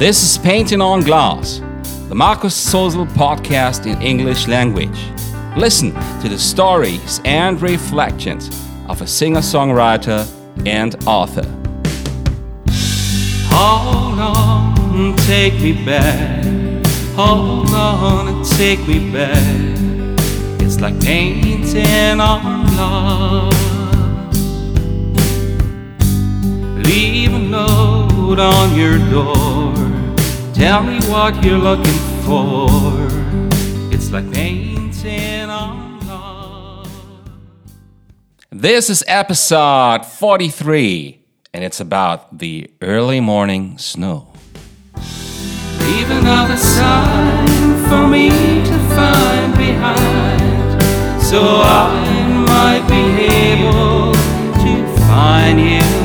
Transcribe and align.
This 0.00 0.22
is 0.22 0.38
Painting 0.38 0.80
on 0.80 1.02
Glass, 1.02 1.60
the 2.08 2.14
Markus 2.14 2.54
Sozel 2.56 3.06
podcast 3.08 3.84
in 3.84 4.00
English 4.00 4.48
language. 4.48 4.98
Listen 5.58 5.92
to 6.22 6.28
the 6.30 6.38
stories 6.38 7.20
and 7.26 7.60
reflections 7.60 8.48
of 8.88 9.02
a 9.02 9.06
singer 9.06 9.40
songwriter 9.40 10.26
and 10.64 10.96
author. 11.06 11.44
Hold 13.50 14.18
on, 14.20 15.16
take 15.26 15.60
me 15.60 15.84
back. 15.84 16.46
Hold 17.14 17.68
on 17.68 18.42
take 18.56 18.80
me 18.88 19.12
back. 19.12 19.36
It's 20.62 20.80
like 20.80 20.98
painting 21.02 22.20
on 22.20 22.64
glass. 22.74 23.54
Leave 26.86 27.34
a 27.34 27.38
note 27.38 28.38
on 28.38 28.74
your 28.74 28.96
door. 29.10 29.59
Tell 30.60 30.82
me 30.82 31.00
what 31.08 31.42
you're 31.42 31.56
looking 31.56 31.98
for. 32.22 32.68
It's 33.90 34.10
like 34.10 34.30
painting 34.30 35.48
on 35.48 36.00
glass. 36.00 36.86
This 38.50 38.90
is 38.90 39.02
episode 39.06 40.04
43, 40.04 41.18
and 41.54 41.64
it's 41.64 41.80
about 41.80 42.40
the 42.40 42.70
early 42.82 43.20
morning 43.20 43.78
snow. 43.78 44.34
Leave 44.96 46.10
another 46.10 46.58
sign 46.58 47.48
for 47.88 48.06
me 48.06 48.28
to 48.28 48.78
find 48.94 49.56
behind, 49.56 51.22
so 51.22 51.40
I 51.40 52.28
might 52.46 52.86
be 52.86 53.24
able 53.32 54.12
to 54.12 54.98
find 55.08 55.58
you. 55.58 55.99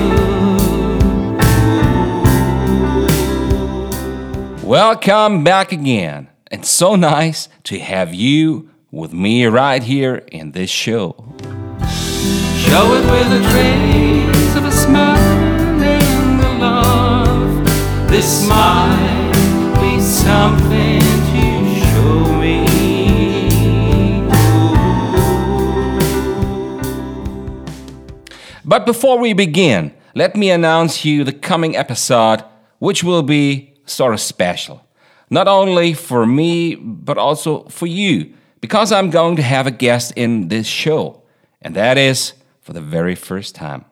Welcome 4.65 5.43
back 5.43 5.71
again. 5.71 6.27
It's 6.49 6.69
so 6.71 6.95
nice 6.95 7.49
to 7.65 7.77
have 7.77 8.15
you 8.15 8.71
with 8.89 9.13
me 9.13 9.45
right 9.45 9.83
here 9.83 10.23
in 10.31 10.53
this 10.53 10.71
show. 10.71 11.35
Show 12.57 12.95
it 12.95 13.05
with 13.05 13.31
a 13.31 13.41
trace 13.51 14.55
of 14.55 14.65
a 14.65 14.71
smile 14.71 15.19
and 15.83 16.41
a 16.41 16.57
love. 16.57 17.63
This 18.09 18.49
might 18.49 19.33
be 19.79 20.01
something 20.01 20.99
to 20.99 21.79
show 21.91 22.39
me. 22.39 22.65
But 28.65 28.87
before 28.87 29.19
we 29.19 29.33
begin, 29.33 29.93
let 30.15 30.35
me 30.35 30.49
announce 30.49 31.05
you 31.05 31.23
the 31.23 31.33
coming 31.33 31.75
episode, 31.75 32.43
which 32.79 33.03
will 33.03 33.21
be 33.21 33.74
sort 33.85 34.13
of 34.13 34.19
special. 34.19 34.85
Not 35.29 35.47
only 35.47 35.93
for 35.93 36.25
me, 36.25 36.75
but 36.75 37.17
also 37.17 37.63
for 37.65 37.87
you, 37.87 38.33
because 38.61 38.91
I'm 38.91 39.09
going 39.09 39.35
to 39.37 39.41
have 39.41 39.67
a 39.67 39.71
guest 39.71 40.13
in 40.15 40.47
this 40.49 40.67
show, 40.67 41.23
and 41.61 41.75
that 41.75 41.97
is 41.97 42.33
for 42.61 42.73
the 42.73 42.81
very 42.81 43.15
first 43.15 43.55
time. 43.55 43.85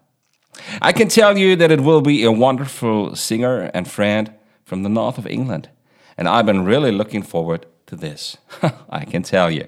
I 0.81 0.91
can 0.91 1.07
tell 1.07 1.37
you 1.37 1.55
that 1.55 1.71
it 1.71 1.81
will 1.81 2.01
be 2.01 2.23
a 2.23 2.31
wonderful 2.31 3.15
singer 3.15 3.71
and 3.73 3.89
friend 3.89 4.31
from 4.63 4.83
the 4.83 4.89
north 4.89 5.17
of 5.17 5.27
England, 5.27 5.69
and 6.17 6.27
I've 6.27 6.45
been 6.45 6.65
really 6.65 6.91
looking 6.91 7.23
forward 7.23 7.65
to 7.87 7.95
this. 7.95 8.37
I 8.89 9.05
can 9.05 9.23
tell 9.23 9.49
you. 9.49 9.67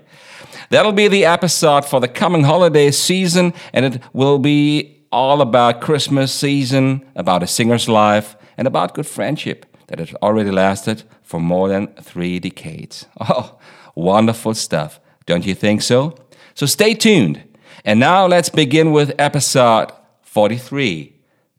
That'll 0.69 0.91
be 0.91 1.07
the 1.07 1.25
episode 1.25 1.85
for 1.85 1.99
the 1.99 2.07
coming 2.07 2.43
holiday 2.43 2.91
season, 2.91 3.53
and 3.73 3.85
it 3.85 4.03
will 4.13 4.39
be 4.39 5.05
all 5.11 5.41
about 5.41 5.81
Christmas 5.81 6.31
season, 6.31 7.05
about 7.15 7.41
a 7.41 7.47
singer's 7.47 7.89
life, 7.89 8.35
and 8.57 8.67
about 8.67 8.93
good 8.93 9.07
friendship 9.07 9.65
that 9.87 9.99
has 9.99 10.13
already 10.15 10.51
lasted 10.51 11.03
for 11.23 11.39
more 11.39 11.69
than 11.69 11.87
three 12.01 12.39
decades. 12.39 13.05
Oh, 13.19 13.57
wonderful 13.95 14.53
stuff, 14.53 14.99
don't 15.25 15.45
you 15.45 15.55
think 15.55 15.81
so? 15.81 16.17
So 16.53 16.65
stay 16.65 16.93
tuned. 16.93 17.43
And 17.85 17.99
now 17.99 18.27
let's 18.27 18.49
begin 18.49 18.91
with 18.91 19.13
episode 19.17 19.91
43 20.23 21.13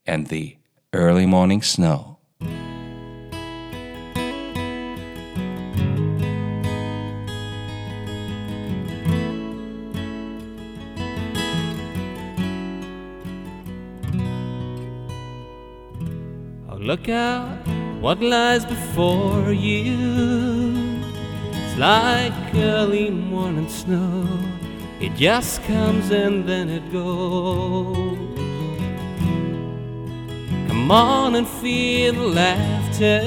and 0.06 0.26
the 0.26 0.56
early 0.92 1.26
morning 1.26 1.62
snow. 1.62 2.16
Look 16.86 17.08
out, 17.08 17.66
what 18.00 18.20
lies 18.20 18.64
before 18.64 19.52
you. 19.52 21.00
It's 21.52 21.76
like 21.78 22.54
early 22.54 23.10
morning 23.10 23.68
snow. 23.68 24.28
It 25.00 25.14
just 25.14 25.62
comes 25.64 26.10
and 26.10 26.48
then 26.48 26.68
it 26.68 26.90
goes. 26.92 28.16
Come 30.68 30.90
on 30.90 31.34
and 31.34 31.46
feel 31.46 32.14
the 32.14 32.28
laughter. 32.28 33.20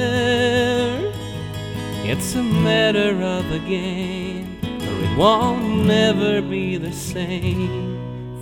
It's 2.12 2.34
a 2.36 2.42
matter 2.42 3.22
of 3.22 3.52
a 3.52 3.60
game, 3.60 4.58
or 4.64 5.04
it 5.04 5.18
won't 5.18 5.86
never 5.86 6.42
be 6.42 6.78
the 6.78 6.92
same 6.92 7.98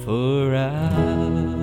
for 0.06 0.56
us. 0.56 1.57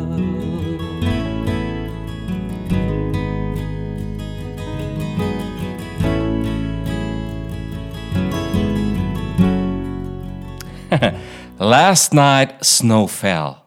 Last 11.65 12.13
night 12.13 12.63
snow 12.63 13.07
fell. 13.07 13.65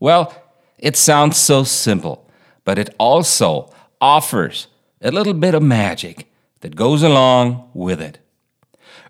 Well, 0.00 0.34
it 0.78 0.96
sounds 0.96 1.36
so 1.36 1.62
simple, 1.62 2.28
but 2.64 2.76
it 2.76 2.92
also 2.98 3.72
offers 4.00 4.66
a 5.00 5.12
little 5.12 5.34
bit 5.34 5.54
of 5.54 5.62
magic 5.62 6.26
that 6.58 6.74
goes 6.74 7.04
along 7.04 7.70
with 7.72 8.00
it. 8.00 8.18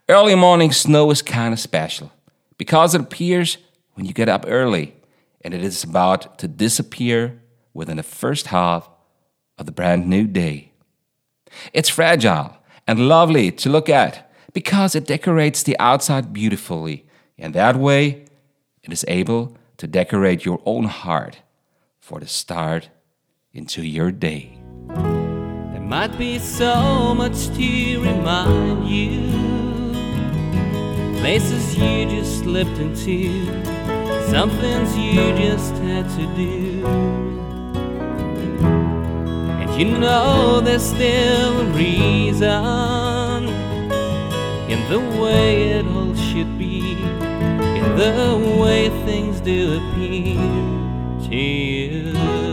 Early 0.07 0.35
morning 0.35 0.71
snow 0.71 1.11
is 1.11 1.23
kind 1.23 1.55
of 1.55 1.61
special 1.61 2.13
because 2.59 2.95
it 2.95 3.01
appears 3.01 3.57
when 3.95 4.05
you 4.05 4.13
get 4.13 4.29
up 4.29 4.45
early 4.47 4.95
and 5.41 5.55
it 5.55 5.65
is 5.65 5.83
about 5.83 6.39
to 6.41 6.47
disappear 6.47 7.41
within 7.73 7.97
the 7.97 8.03
first 8.03 8.49
half 8.49 8.87
of 9.57 9.65
the 9.65 9.73
brand 9.73 10.07
new 10.07 10.27
day. 10.27 10.73
It's 11.73 11.89
fragile 11.89 12.59
and 12.87 13.09
lovely 13.09 13.51
to 13.53 13.71
look 13.71 13.89
at 13.89 14.31
because 14.53 14.95
it 14.95 15.07
decorates 15.07 15.63
the 15.63 15.79
outside 15.79 16.35
beautifully 16.35 17.07
and 17.41 17.55
that 17.55 17.77
way, 17.77 18.27
it 18.83 18.93
is 18.93 19.05
able 19.09 19.57
to 19.79 19.87
decorate 19.87 20.45
your 20.45 20.61
own 20.67 20.85
heart 20.85 21.41
for 21.99 22.21
the 22.21 22.27
start 22.27 22.91
into 23.55 23.83
your 23.83 24.13
day. 24.13 24.59
There 24.89 25.81
might 25.81 26.19
be 26.19 26.39
so 26.39 27.15
much 27.15 27.47
to 27.57 28.01
remind 28.03 28.87
you, 28.87 29.27
places 31.21 31.77
you 31.79 32.05
just 32.11 32.41
slipped 32.41 32.79
into, 32.79 33.47
some 34.31 34.51
things 34.51 34.97
you 34.99 35.35
just 35.37 35.73
had 35.77 36.07
to 36.11 36.27
do. 36.37 36.87
And 39.61 39.81
you 39.81 39.99
know 39.99 40.61
there's 40.61 40.85
still 40.85 41.61
a 41.63 41.65
reason 41.73 43.49
in 44.71 44.89
the 44.89 45.01
way 45.21 45.71
it 45.71 45.87
all 45.87 46.15
should 46.15 46.57
be 46.59 46.90
the 47.97 48.57
way 48.61 48.89
things 49.05 49.41
do 49.41 49.77
appear 49.79 50.37
to 51.29 51.37
you. 51.37 52.51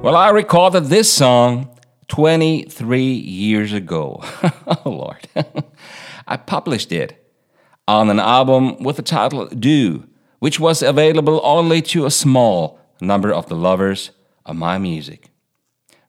Well, 0.00 0.16
I 0.16 0.30
recorded 0.30 0.84
this 0.84 1.12
song 1.12 1.68
23 2.08 3.02
years 3.02 3.74
ago. 3.74 4.22
oh, 4.66 4.80
Lord. 4.86 5.28
I 6.26 6.38
published 6.38 6.92
it 6.92 7.30
on 7.86 8.08
an 8.08 8.18
album 8.18 8.82
with 8.82 8.96
the 8.96 9.02
title 9.02 9.46
Do 9.48 10.07
which 10.38 10.60
was 10.60 10.82
available 10.82 11.40
only 11.44 11.82
to 11.82 12.06
a 12.06 12.10
small 12.10 12.78
number 13.00 13.32
of 13.32 13.48
the 13.48 13.56
lovers 13.56 14.10
of 14.46 14.56
my 14.56 14.78
music. 14.78 15.30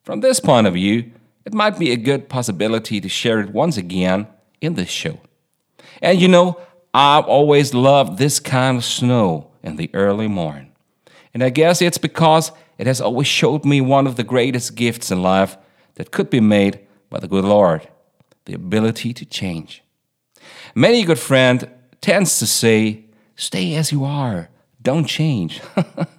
From 0.04 0.22
this 0.22 0.40
point 0.40 0.68
of 0.68 0.74
view, 0.74 1.12
it 1.46 1.54
might 1.54 1.80
be 1.80 1.92
a 1.92 1.98
good 1.98 2.30
possibility 2.30 3.02
to 3.02 3.10
share 3.10 3.40
it 3.40 3.52
once 3.52 3.78
again 3.78 4.28
in 4.62 4.76
this 4.76 4.90
show. 4.90 5.20
And 6.02 6.20
you 6.20 6.28
know, 6.28 6.60
I've 6.94 7.26
always 7.26 7.74
loved 7.74 8.18
this 8.18 8.40
kind 8.40 8.78
of 8.78 8.84
snow 8.84 9.52
in 9.64 9.76
the 9.76 9.90
early 9.94 10.28
morning. 10.28 10.72
And 11.34 11.44
I 11.44 11.50
guess 11.50 11.82
it's 11.82 11.98
because 11.98 12.52
it 12.78 12.88
has 12.88 13.02
always 13.02 13.28
showed 13.28 13.66
me 13.66 13.82
one 13.82 14.08
of 14.08 14.16
the 14.16 14.24
greatest 14.24 14.76
gifts 14.76 15.12
in 15.12 15.22
life 15.22 15.58
that 15.96 16.12
could 16.12 16.30
be 16.30 16.40
made 16.40 16.80
by 17.10 17.20
the 17.20 17.28
good 17.28 17.46
Lord 17.46 17.88
the 18.46 18.56
ability 18.56 19.14
to 19.14 19.26
change. 19.26 19.84
Many 20.74 21.04
good 21.04 21.20
friend 21.20 21.70
tends 22.02 22.40
to 22.40 22.48
say, 22.48 23.06
"Stay 23.40 23.76
as 23.76 23.92
you 23.92 24.04
are, 24.04 24.50
don't 24.82 25.06
change." 25.06 25.62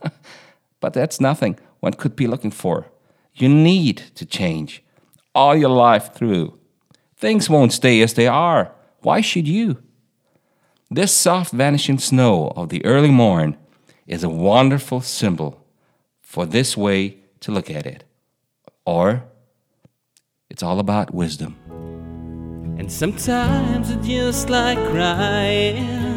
but 0.80 0.92
that's 0.94 1.20
nothing 1.20 1.58
one 1.80 1.94
could 1.94 2.16
be 2.16 2.26
looking 2.26 2.50
for. 2.50 2.86
You 3.34 3.48
need 3.48 3.98
to 4.14 4.24
change 4.24 4.82
all 5.34 5.56
your 5.56 5.70
life 5.70 6.14
through. 6.14 6.58
Things 7.16 7.50
won't 7.50 7.72
stay 7.72 8.00
as 8.02 8.14
they 8.14 8.26
are. 8.26 8.72
Why 9.00 9.20
should 9.20 9.48
you? 9.48 9.82
This 10.90 11.14
soft 11.14 11.52
vanishing 11.52 11.98
snow 11.98 12.52
of 12.56 12.68
the 12.68 12.84
early 12.84 13.10
morn 13.10 13.56
is 14.06 14.24
a 14.24 14.28
wonderful 14.28 15.00
symbol 15.00 15.64
for 16.20 16.46
this 16.46 16.76
way 16.76 17.18
to 17.40 17.52
look 17.52 17.70
at 17.70 17.86
it. 17.86 18.04
Or 18.84 19.24
it's 20.48 20.62
all 20.62 20.80
about 20.80 21.14
wisdom. 21.14 21.56
And 22.78 22.90
sometimes 22.90 23.90
it's 23.90 24.06
just 24.06 24.50
like 24.50 24.78
crying, 24.90 26.09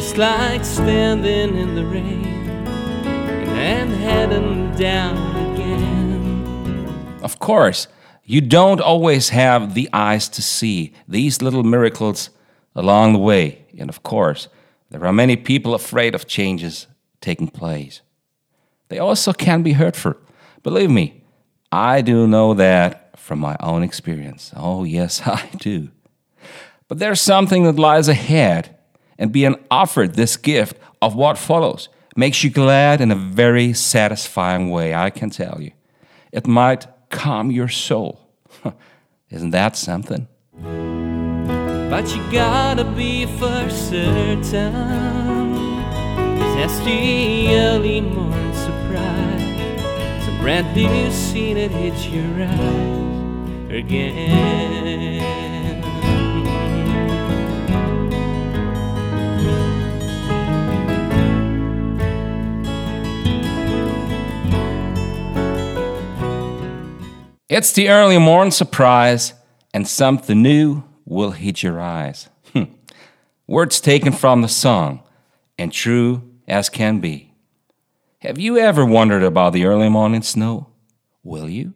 just 0.00 0.16
like 0.16 0.64
standing 0.64 1.54
in 1.58 1.74
the 1.74 1.84
rain 1.84 2.24
and 2.24 3.90
heading 3.90 4.74
down 4.74 5.14
again. 5.52 7.20
Of 7.22 7.38
course, 7.38 7.86
you 8.24 8.40
don't 8.40 8.80
always 8.80 9.28
have 9.28 9.74
the 9.74 9.90
eyes 9.92 10.30
to 10.30 10.40
see 10.40 10.94
these 11.06 11.42
little 11.42 11.64
miracles 11.64 12.30
along 12.74 13.12
the 13.12 13.18
way. 13.18 13.66
And 13.76 13.90
of 13.90 14.02
course, 14.02 14.48
there 14.88 15.04
are 15.04 15.12
many 15.12 15.36
people 15.36 15.74
afraid 15.74 16.14
of 16.14 16.26
changes 16.26 16.86
taking 17.20 17.48
place. 17.48 18.00
They 18.88 18.98
also 18.98 19.34
can 19.34 19.62
be 19.62 19.74
hurtful. 19.74 20.14
Believe 20.62 20.90
me, 20.90 21.24
I 21.70 22.00
do 22.00 22.26
know 22.26 22.54
that 22.54 23.18
from 23.18 23.38
my 23.38 23.54
own 23.60 23.82
experience. 23.82 24.50
Oh, 24.56 24.84
yes, 24.84 25.20
I 25.26 25.46
do. 25.58 25.90
But 26.88 27.00
there's 27.00 27.20
something 27.20 27.64
that 27.64 27.78
lies 27.78 28.08
ahead, 28.08 28.78
and 29.20 29.30
being 29.30 29.54
offered 29.70 30.14
this 30.14 30.36
gift 30.36 30.76
of 31.00 31.14
what 31.14 31.38
follows 31.38 31.88
makes 32.16 32.42
you 32.42 32.50
glad 32.50 33.00
in 33.00 33.12
a 33.12 33.14
very 33.14 33.72
satisfying 33.72 34.70
way, 34.70 34.94
I 34.94 35.10
can 35.10 35.30
tell 35.30 35.60
you. 35.60 35.70
It 36.32 36.46
might 36.46 36.88
calm 37.10 37.52
your 37.52 37.68
soul. 37.68 38.20
Isn't 39.30 39.50
that 39.50 39.76
something? 39.76 40.26
But 41.90 42.16
you 42.16 42.22
gotta 42.32 42.84
be 42.84 43.26
for 43.26 43.68
certain. 43.68 44.72
That's 46.56 46.78
the 46.80 47.56
early 47.56 48.00
morning 48.00 48.54
surprise. 48.54 50.24
Some 50.24 50.38
brand 50.40 50.74
new 50.74 51.10
scene 51.10 51.56
that 51.56 51.70
hits 51.70 52.06
your 52.06 52.42
eyes 52.42 53.70
again. 53.70 54.79
It's 67.50 67.72
the 67.72 67.88
early 67.88 68.16
morning 68.16 68.52
surprise, 68.52 69.34
and 69.74 69.88
something 69.88 70.40
new 70.40 70.84
will 71.04 71.32
hit 71.32 71.64
your 71.64 71.80
eyes. 71.80 72.28
Hmm. 72.52 72.66
Words 73.48 73.80
taken 73.80 74.12
from 74.12 74.42
the 74.42 74.48
song, 74.48 75.02
and 75.58 75.72
true 75.72 76.22
as 76.46 76.68
can 76.68 77.00
be. 77.00 77.34
Have 78.20 78.38
you 78.38 78.56
ever 78.56 78.86
wondered 78.86 79.24
about 79.24 79.52
the 79.52 79.64
early 79.64 79.88
morning 79.88 80.22
snow? 80.22 80.68
Will 81.24 81.48
you? 81.48 81.74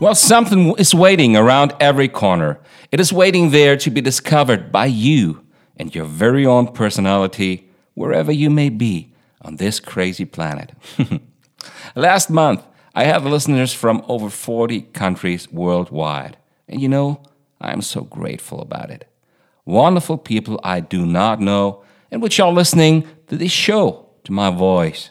Well, 0.00 0.14
something 0.14 0.76
is 0.78 0.94
waiting 0.94 1.36
around 1.36 1.74
every 1.80 2.06
corner. 2.06 2.60
It 2.92 3.00
is 3.00 3.12
waiting 3.12 3.50
there 3.50 3.76
to 3.78 3.90
be 3.90 4.00
discovered 4.00 4.70
by 4.70 4.86
you 4.86 5.44
and 5.76 5.92
your 5.92 6.04
very 6.04 6.46
own 6.46 6.68
personality, 6.68 7.68
wherever 7.94 8.30
you 8.30 8.48
may 8.48 8.68
be 8.68 9.12
on 9.42 9.56
this 9.56 9.80
crazy 9.80 10.24
planet. 10.24 10.72
Last 11.96 12.30
month, 12.30 12.64
I 12.94 13.04
had 13.04 13.24
listeners 13.24 13.72
from 13.72 14.04
over 14.06 14.30
40 14.30 14.82
countries 14.82 15.50
worldwide. 15.50 16.36
And 16.68 16.80
you 16.80 16.88
know, 16.88 17.20
I 17.60 17.72
am 17.72 17.82
so 17.82 18.02
grateful 18.02 18.60
about 18.60 18.90
it. 18.90 19.08
Wonderful 19.64 20.18
people 20.18 20.60
I 20.62 20.78
do 20.78 21.06
not 21.06 21.40
know 21.40 21.82
and 22.12 22.22
which 22.22 22.38
are 22.38 22.52
listening 22.52 23.04
to 23.26 23.36
this 23.36 23.50
show, 23.50 24.06
to 24.22 24.32
my 24.32 24.50
voice. 24.50 25.10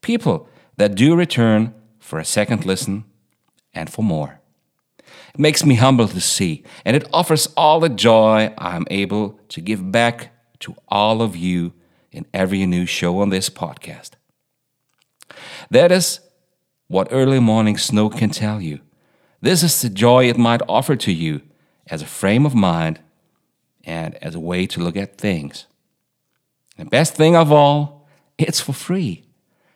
People 0.00 0.48
that 0.78 0.96
do 0.96 1.14
return 1.14 1.72
for 2.00 2.18
a 2.18 2.24
second 2.24 2.66
listen 2.66 3.04
and 3.76 3.90
for 3.90 4.02
more. 4.02 4.40
It 5.34 5.38
makes 5.38 5.64
me 5.64 5.76
humble 5.76 6.08
to 6.08 6.20
see, 6.20 6.64
and 6.84 6.96
it 6.96 7.06
offers 7.12 7.46
all 7.56 7.78
the 7.78 7.90
joy 7.90 8.52
I'm 8.58 8.86
able 8.90 9.38
to 9.50 9.60
give 9.60 9.92
back 9.92 10.32
to 10.60 10.74
all 10.88 11.22
of 11.22 11.36
you 11.36 11.74
in 12.10 12.26
every 12.32 12.64
new 12.66 12.86
show 12.86 13.20
on 13.20 13.28
this 13.28 13.50
podcast. 13.50 14.12
That 15.70 15.92
is 15.92 16.20
what 16.88 17.08
early 17.10 17.38
morning 17.38 17.76
snow 17.76 18.08
can 18.08 18.30
tell 18.30 18.60
you. 18.60 18.80
This 19.42 19.62
is 19.62 19.82
the 19.82 19.90
joy 19.90 20.28
it 20.28 20.38
might 20.38 20.62
offer 20.68 20.96
to 20.96 21.12
you 21.12 21.42
as 21.88 22.00
a 22.00 22.06
frame 22.06 22.46
of 22.46 22.54
mind 22.54 23.00
and 23.84 24.16
as 24.16 24.34
a 24.34 24.40
way 24.40 24.66
to 24.66 24.80
look 24.80 24.96
at 24.96 25.18
things. 25.18 25.66
The 26.78 26.86
best 26.86 27.14
thing 27.14 27.36
of 27.36 27.52
all, 27.52 28.08
it's 28.38 28.60
for 28.60 28.72
free. 28.72 29.24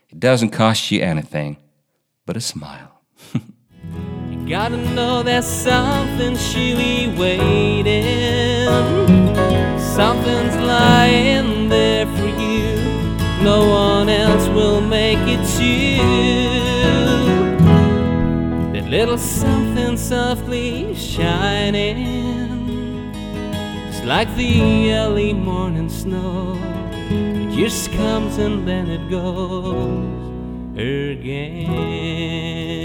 It 0.09 0.19
doesn't 0.19 0.51
cost 0.51 0.91
you 0.91 1.03
anything 1.03 1.59
but 2.27 2.37
a 2.37 2.41
smile. 2.41 3.03
Gotta 4.51 4.77
know 4.79 5.23
there's 5.23 5.47
something 5.47 6.37
surely 6.37 7.07
waiting. 7.17 8.67
Something's 9.79 10.57
lying 10.57 11.69
there 11.69 12.05
for 12.17 12.27
you. 12.27 12.75
No 13.45 13.69
one 13.69 14.09
else 14.09 14.49
will 14.49 14.81
make 14.81 15.21
it 15.21 15.47
to. 15.57 16.03
That 18.73 18.91
little 18.91 19.19
something 19.19 19.97
softly 19.97 20.97
shining. 20.97 23.13
It's 23.89 24.03
like 24.05 24.35
the 24.35 24.93
early 24.95 25.33
morning 25.33 25.89
snow. 25.89 26.59
It 27.09 27.55
just 27.55 27.93
comes 27.93 28.39
and 28.39 28.67
then 28.67 28.91
it 28.91 29.09
goes 29.09 30.75
again. 30.75 32.80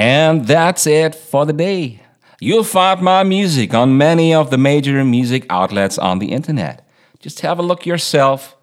And 0.00 0.46
that's 0.46 0.86
it 0.86 1.14
for 1.14 1.44
the 1.44 1.52
day. 1.52 2.00
You'll 2.40 2.64
find 2.64 3.02
my 3.02 3.22
music 3.22 3.74
on 3.74 3.98
many 3.98 4.32
of 4.32 4.48
the 4.48 4.56
major 4.56 5.04
music 5.04 5.44
outlets 5.50 5.98
on 5.98 6.20
the 6.20 6.32
internet. 6.32 6.88
Just 7.18 7.40
have 7.40 7.58
a 7.58 7.62
look 7.62 7.84
yourself 7.84 8.56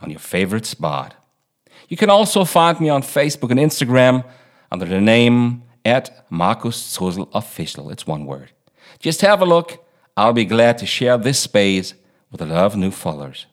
on 0.00 0.08
your 0.08 0.18
favorite 0.18 0.64
spot. 0.64 1.14
You 1.88 1.98
can 1.98 2.08
also 2.08 2.42
find 2.46 2.80
me 2.80 2.88
on 2.88 3.02
Facebook 3.02 3.50
and 3.50 3.60
Instagram 3.60 4.24
under 4.72 4.86
the 4.86 4.98
name 4.98 5.62
at 5.84 6.24
Markus 6.30 6.78
Zursel 6.96 7.28
Official. 7.34 7.90
It's 7.90 8.06
one 8.06 8.24
word. 8.24 8.52
Just 8.98 9.20
have 9.20 9.42
a 9.42 9.44
look. 9.44 9.84
I'll 10.16 10.32
be 10.32 10.46
glad 10.46 10.78
to 10.78 10.86
share 10.86 11.18
this 11.18 11.38
space 11.38 11.92
with 12.32 12.40
a 12.40 12.46
lot 12.46 12.64
of 12.64 12.76
new 12.76 12.92
followers. 12.92 13.44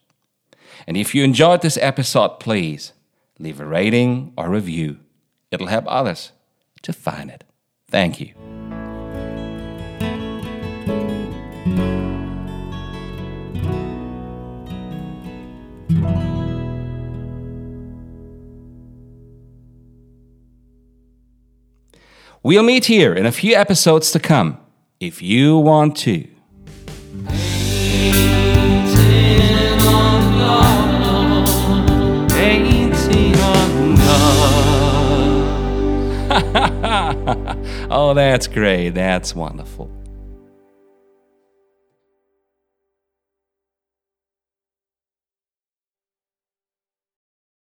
And 0.88 0.96
if 0.96 1.14
you 1.14 1.26
enjoyed 1.26 1.62
this 1.62 1.78
episode, 1.82 2.40
please 2.40 2.94
leave 3.40 3.60
a 3.60 3.66
rating 3.66 4.32
or 4.38 4.50
review. 4.50 5.00
It'll 5.52 5.68
help 5.68 5.84
others 5.90 6.32
to 6.86 6.94
find 6.94 7.30
it. 7.30 7.44
Thank 7.90 8.22
you. 8.22 8.34
We'll 22.44 22.62
meet 22.62 22.86
here 22.86 23.16
in 23.16 23.26
a 23.26 23.32
few 23.32 23.56
episodes 23.56 24.12
to 24.12 24.20
come 24.20 24.60
if 25.00 25.20
you 25.22 25.58
want 25.58 25.98
to. 25.98 26.35
That's 38.16 38.48
great. 38.48 38.90
That's 38.90 39.36
wonderful. 39.36 39.92